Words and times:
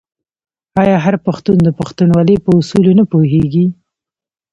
آیا 0.81 0.97
هر 1.05 1.15
پښتون 1.25 1.57
د 1.63 1.67
پښتونولۍ 1.79 2.37
په 2.45 2.49
اصولو 2.59 2.91
نه 2.99 3.03
پوهیږي؟ 3.11 3.65